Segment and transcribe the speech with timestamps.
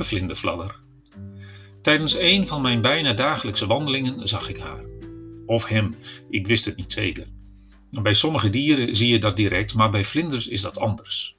[0.00, 0.76] vlinderfladder.
[1.82, 4.84] Tijdens een van mijn bijna dagelijkse wandelingen zag ik haar.
[5.46, 5.94] Of hem,
[6.30, 7.26] ik wist het niet zeker.
[7.90, 11.36] Bij sommige dieren zie je dat direct, maar bij vlinders is dat anders.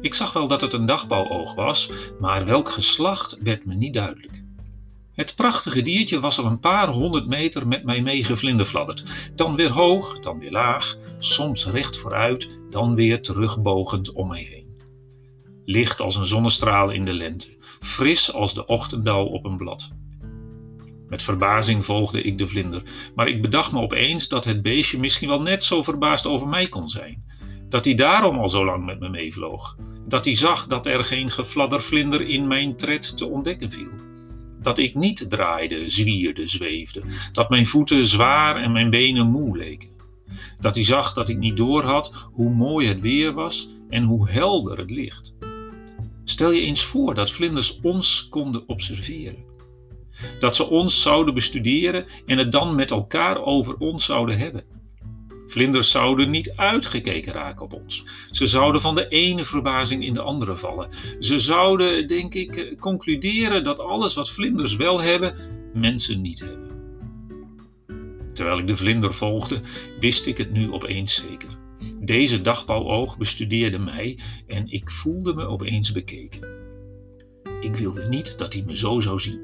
[0.00, 1.90] Ik zag wel dat het een dagbouwoog was,
[2.20, 4.42] maar welk geslacht werd me niet duidelijk.
[5.12, 9.30] Het prachtige diertje was al een paar honderd meter met mij meegevlinderfladderd.
[9.34, 14.69] Dan weer hoog, dan weer laag, soms recht vooruit, dan weer terugbogend om mij heen.
[15.70, 19.90] Licht als een zonnestraal in de lente, fris als de ochtenddauw op een blad.
[21.08, 22.82] Met verbazing volgde ik de vlinder,
[23.14, 26.66] maar ik bedacht me opeens dat het beestje misschien wel net zo verbaasd over mij
[26.66, 27.24] kon zijn.
[27.68, 29.76] Dat hij daarom al zo lang met me meevloog.
[30.06, 33.92] Dat hij zag dat er geen gefladdervlinder in mijn tred te ontdekken viel.
[34.60, 37.02] Dat ik niet draaide, zwierde, zweefde.
[37.32, 39.90] Dat mijn voeten zwaar en mijn benen moe leken.
[40.58, 44.78] Dat hij zag dat ik niet doorhad hoe mooi het weer was en hoe helder
[44.78, 45.34] het licht.
[46.24, 49.44] Stel je eens voor dat vlinders ons konden observeren.
[50.38, 54.62] Dat ze ons zouden bestuderen en het dan met elkaar over ons zouden hebben.
[55.46, 58.04] Vlinders zouden niet uitgekeken raken op ons.
[58.30, 60.88] Ze zouden van de ene verbazing in de andere vallen.
[61.18, 65.34] Ze zouden, denk ik, concluderen dat alles wat vlinders wel hebben,
[65.74, 66.70] mensen niet hebben.
[68.32, 69.60] Terwijl ik de vlinder volgde,
[70.00, 71.58] wist ik het nu opeens zeker.
[72.10, 76.40] Deze dagbouwoog bestudeerde mij en ik voelde me opeens bekeken.
[77.60, 79.40] Ik wilde niet dat hij me zo zou zien.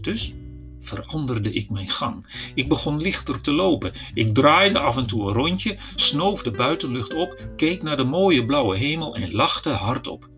[0.00, 0.34] Dus
[0.80, 2.26] veranderde ik mijn gang.
[2.54, 3.92] Ik begon lichter te lopen.
[4.14, 8.44] Ik draaide af en toe een rondje, snoof de buitenlucht op, keek naar de mooie
[8.44, 10.28] blauwe hemel en lachte hardop.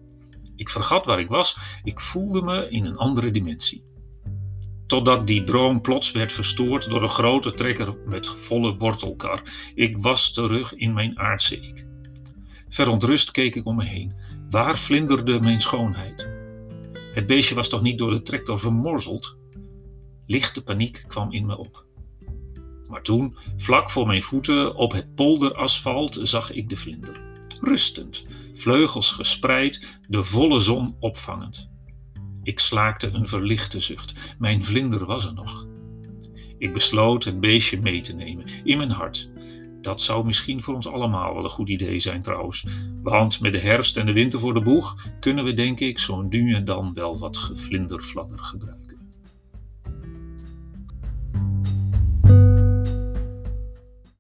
[0.56, 3.84] Ik vergat waar ik was, ik voelde me in een andere dimensie.
[4.86, 9.42] Totdat die droom plots werd verstoord door een grote trekker met volle wortelkar.
[9.74, 11.86] Ik was terug in mijn aardse ik.
[12.68, 14.12] Verontrust keek ik om me heen.
[14.50, 16.28] Waar vlinderde mijn schoonheid?
[17.12, 19.36] Het beestje was toch niet door de tractor vermorzeld?
[20.26, 21.84] Lichte paniek kwam in me op.
[22.88, 27.20] Maar toen, vlak voor mijn voeten op het polderasfalt, zag ik de vlinder.
[27.60, 31.73] Rustend, vleugels gespreid, de volle zon opvangend.
[32.44, 34.34] Ik slaakte een verlichte zucht.
[34.38, 35.66] Mijn vlinder was er nog.
[36.58, 39.30] Ik besloot het beestje mee te nemen, in mijn hart.
[39.80, 42.66] Dat zou misschien voor ons allemaal wel een goed idee zijn trouwens.
[43.02, 46.22] Want met de herfst en de winter voor de boeg kunnen we denk ik zo
[46.22, 48.83] nu en dan wel wat gevlinderfladder gebruiken.